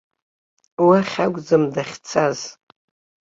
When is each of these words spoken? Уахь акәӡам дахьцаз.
Уахь 0.87 1.15
акәӡам 1.25 1.63
дахьцаз. 1.73 2.39